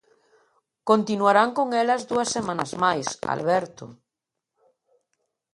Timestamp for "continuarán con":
0.89-1.67